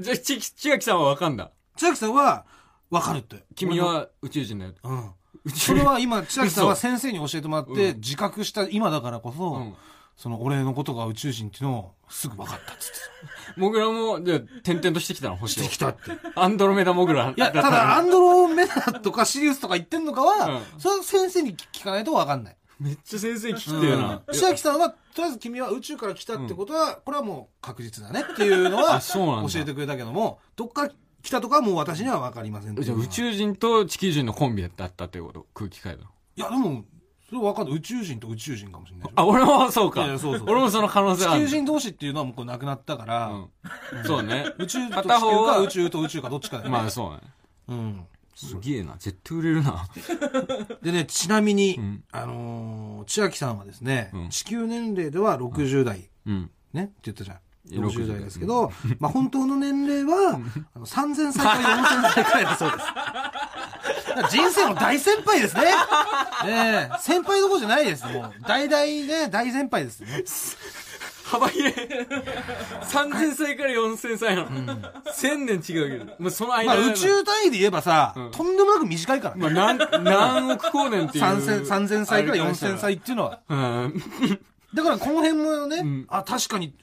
[0.00, 1.50] じゃあ、ち、千秋さんはわかんだ？
[1.76, 2.44] 千秋さんは、
[2.90, 3.44] わかるって。
[3.54, 4.72] 君は宇宙人だよ。
[4.82, 5.10] うん。
[5.54, 9.74] それは今、千秋さんは嘘先生に教えてもらって、自覚した今だからこそ、うん
[10.16, 12.96] その俺のことが宇宙人っていうのをすぐ分かったっつって
[13.60, 16.00] モグラも、じゃあ、点々としてきたの、星をしてきたって。
[16.34, 17.34] アンドロメダモグラ。
[17.36, 22.56] いや、ただ、アンドロメダとかシリウスとか言ってんのかは、うんそれは先生に聞かないと分かんない。
[22.80, 24.22] めっちゃ先生聞きてえな。
[24.32, 30.92] 千秋さんは、とりあえず君は宇宙から来たってことは、これはもう確実だねっていうのは、あそうなんだ教えてくれたけども、どっから
[31.26, 35.44] 来たとかはもう私には分かりませんじゃあ宇宙人と地球人のコンビだったってこと？
[35.54, 36.06] 空気階段。
[36.36, 36.84] いや、でも、
[37.28, 37.76] それ分かんない。
[37.78, 39.10] 宇宙人と宇宙人かもしれない。
[39.16, 40.06] あ、俺もそうか。
[40.06, 41.40] いやそうそう俺もその可能性ある。
[41.40, 44.04] 地球人同士っていうのはもうこれなくなったから、うん。
[44.04, 44.46] そうね。
[44.58, 46.76] 宇宙と地片方は球か宇宙と宇宙かどっちかだよね。
[46.78, 47.18] まあそうね。
[47.68, 48.06] うん。
[48.36, 48.94] すげえな。
[48.98, 49.88] 絶対売れるな。
[50.82, 56.50] でね、ちなみに、んあのー千秋さんはですね、うん地球年齢では60代、うん。
[56.72, 57.38] ね、って言ったじゃん。
[57.70, 60.40] 60 60代ですけど、まあ本当の年齢は、
[60.74, 62.78] あの3000歳から4000歳くらいだそうで
[64.30, 64.36] す。
[64.36, 65.62] 人生の大先輩ですね。
[66.46, 68.06] ええ先輩どころじゃないです。
[68.06, 70.24] もう、大々ね、大先輩ですね。
[71.26, 71.74] 幅広い。
[72.82, 74.48] 3000歳から4000歳なの。
[74.48, 76.14] 1000年違うけど。
[76.18, 79.42] もうその間まあ宇宙単位で言えばさ、うんとんでもなく短いからね。
[79.42, 81.24] まあ何、何億光年っていう。
[81.24, 83.40] 3000 3000歳から4000歳っていうのは。
[83.48, 84.02] うん。
[84.74, 86.74] だからこの辺もね、んあ、確かに、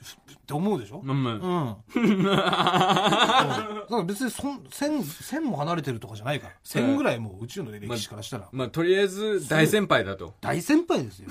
[0.44, 1.02] って思うでしょ？
[1.02, 1.24] うあん。
[2.22, 6.52] だから別にそん、千、千も離れてるとかじゃないから。
[6.62, 10.34] 千ぐらいもう宇宙の歴史からしたら、まあとりあえず大先輩だと。
[10.42, 11.30] 大先輩ですよ。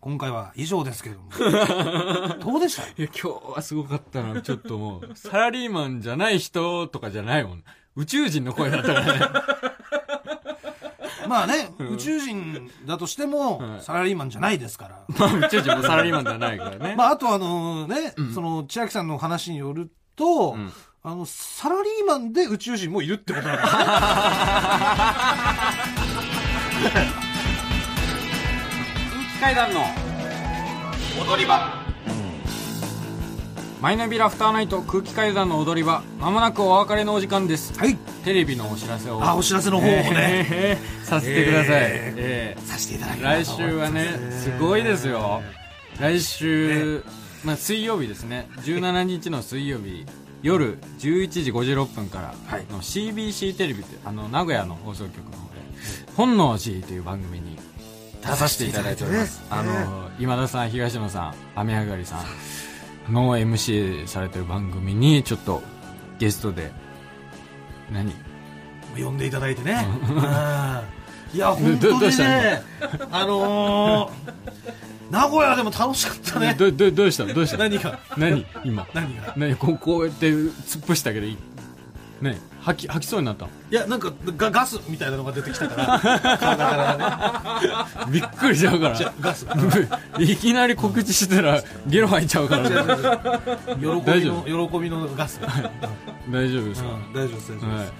[0.00, 1.28] 今回は以上ですけれども。
[2.38, 2.82] どうでした？
[2.84, 4.40] いや、今日はすごかったな。
[4.42, 7.64] ちょっともう、サラリーマンじゃない人とかじゃないもん。
[7.96, 9.75] 宇宙人の声だったからね。
[11.30, 15.02] まあね、宇宙人だとしても、 はいサラリーマンじゃないですから。
[15.18, 16.94] まあ宇宙人もサラリーマンじゃないからね。
[16.96, 23.84] まああとあのね、その千秋さんの話によると、んあの、サラリーマンで宇宙人もいるってことなんですね。
[29.12, 29.82] 空気階段の
[31.24, 31.85] 踊り場
[33.80, 37.78] マイナビラフターナイト空気階段の踊り場まもなくお別れのお時間です。
[37.78, 37.96] はい。
[38.24, 39.22] テレビのお知らせを。
[39.22, 41.74] あ、お知らせの方をね、えーさせてください、
[42.16, 43.52] ええさせていただきーます。
[43.52, 45.42] 来週はねすごいですよ。
[46.00, 47.04] 来週、
[47.44, 48.48] まあ、水曜日ですね。
[48.62, 50.06] 17日の水曜日
[50.42, 52.64] 夜11時56分からはい。
[52.70, 55.60] の CBC テレビってあの名古屋の放送局の方で
[56.16, 57.58] 「本能寺」という番組に
[58.22, 62.24] 出させていただいております、あの今田さん東野さん雨上がりさん
[63.10, 65.62] の MC されてる番組にちょっと
[66.18, 66.72] ゲストで
[67.92, 68.12] 何？
[68.96, 69.86] 呼んでいただいてね。
[70.08, 71.36] うん。
[71.36, 72.62] いや、本当にね、
[73.10, 74.10] あのー、
[75.10, 76.54] 名古屋でも楽しかったね。
[76.54, 77.98] どどどうしたどうした何が？
[78.16, 78.46] 何？
[78.64, 78.86] 今？
[78.94, 79.34] 何が？
[79.36, 79.54] 何？
[79.56, 81.38] こうこうやって突っ伏したけどいい
[82.20, 83.50] ね吐き吐きそうになったの？
[83.70, 86.76] いや、なんかガガスみたいなのが出てきたから、体か
[87.98, 88.12] らね。
[88.12, 89.12] びっくりしちゃうから。
[89.20, 89.46] ガス。
[90.18, 92.68] いきなり告知したらゲロ吐いちゃうから。
[93.76, 95.40] 喜喜びのガス。
[96.30, 97.80] 大丈夫ですか、うん大丈夫です、大丈夫はい。
[97.80, 97.92] です。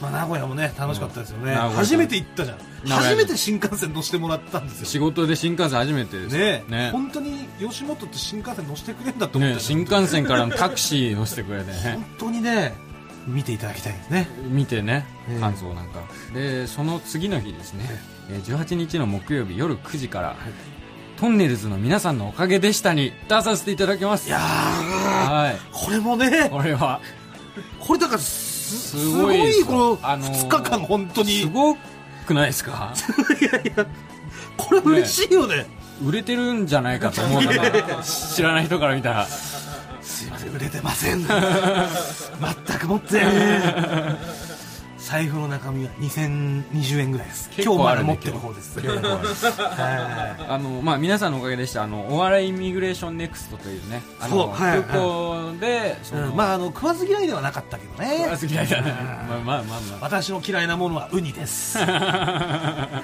[0.00, 1.52] まあ、名古屋もね、楽しかったですよね。
[1.52, 1.76] 名古屋。
[1.78, 2.58] 初めて行ったじゃん。
[2.88, 4.86] 初めて新幹線乗せてもらったんですよ。
[4.86, 6.90] 仕事で新幹線初めてですねね。
[6.92, 11.76] 本当に吉本って新幹線乗せてくれんだと思ってたね新幹線からのタクシー乗せてくれてね。
[11.94, 12.74] 本当にね
[13.28, 14.28] 見ていただきたいですね。
[14.50, 15.40] 見てねええ。
[15.40, 16.00] 感想なんか。
[16.34, 17.84] でその次の日ですね
[18.30, 20.36] えー18日の木曜日夜9時から
[21.18, 24.28] トンネルズの皆さんのおかげでしたに出させていただきます。
[24.28, 25.56] いやーはい。
[25.72, 27.00] これもねこれは
[27.80, 31.40] これだからすごごいこのあのー2日間本当に。
[31.42, 31.76] すご
[32.26, 32.92] くないですか？
[33.40, 33.86] いやいや
[34.56, 35.66] これ嬉しいよね。
[36.04, 39.26] 売れてるんじゃないかと思うから知らない人から見たら
[40.48, 41.24] 売れてません。
[41.26, 44.38] 全く持ってない。
[45.08, 47.48] 財布の中身は2020円ぐらいです。
[47.48, 48.78] 結構今日まだ持ってる方です。
[48.78, 58.18] はあの、まあ、皆さんのおかげでした、あの、お笑いイミグレーションネクストというね、あの、空港で、うんまああの食わず嫌いではなかったけどね。
[58.18, 58.92] 食わず嫌いだね。
[58.92, 59.78] まあまあまあまあ。
[60.02, 63.00] 私の嫌いなものはウニです、 えー。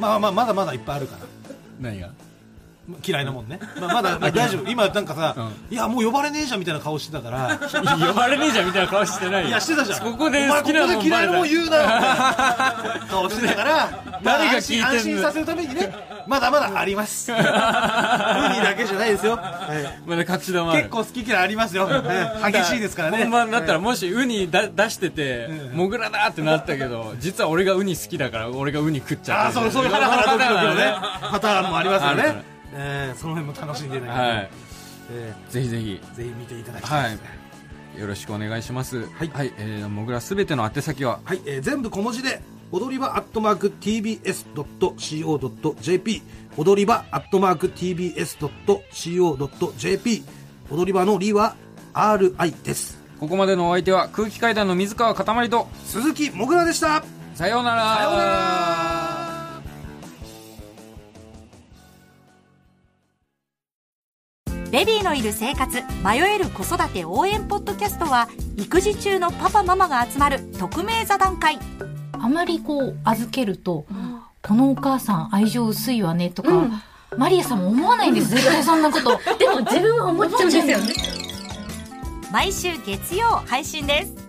[0.00, 1.26] まあまあまだまだいっぱいあるから。
[1.80, 2.08] 何が？
[3.06, 4.70] 嫌いなもんね、まあ、まだまあ大丈夫。
[4.70, 5.34] 今なんかさ、
[5.70, 7.58] ういやもう呼ばれねえじゃんみたいな顔してたから。
[7.58, 9.48] 呼ばれねえじゃんみたいな顔してないよ。
[9.48, 10.00] いやしてたじゃん。
[10.00, 11.82] ここで好きなここで嫌いなもん言うなよ。
[13.10, 15.22] 顔してたから誰がまあ安心聞いてんの？
[15.22, 15.94] 安心させるためにね。
[16.26, 17.32] まだまだあります。
[17.32, 20.08] ウニだけじゃないですよ、はい。
[20.08, 22.52] まだ隠し玉結構好き嫌いありますよ、はい。
[22.52, 23.18] 激しいですからね。
[23.18, 29.42] 本番だったらもしウニだ出してて、モグラだってなったけど実は俺がウニ好きだから俺がウニ食っちゃって。
[29.44, 34.48] ああそうそういうハラハラドキドキのね はパターンもありますよね、えーその辺も楽しんでいただきたい、い。
[35.10, 36.00] えぜひぜひ。
[36.02, 37.28] ーぜひ見ていただきたいはですね。
[37.96, 38.00] い。
[38.00, 39.06] よろしくお願いします。
[39.06, 39.30] はい。
[39.58, 41.20] えー、モグラすべての宛先は？
[41.24, 46.22] はい、えー全部小文字で踊り場アットマーク TBS.CO.JP
[46.58, 50.22] 踊り場アットマーク TBS.CO.JP
[50.70, 51.56] 踊り場のりは
[51.94, 52.98] RI です。
[53.18, 57.02] ここまでのお相手は空気階段の水川かたまりと鈴木もぐらでした。
[57.34, 57.96] さようなら。
[57.96, 59.17] さようなら
[64.70, 71.58] ベビーのいる生活迷える子育て応援ポッドキャストは育児中のパパママが集まる匿名座談会。
[72.12, 73.86] あまりこう預けると、
[74.42, 76.50] このお母さん愛情薄いわねとか、
[77.16, 79.18] マリアさんも思わないんです絶対そんなこと。
[79.38, 80.94] でも自分は思っちゃうんですよね。
[82.30, 84.27] 毎週月曜配信です